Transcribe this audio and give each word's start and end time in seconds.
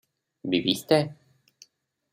¿viviste? 0.51 0.97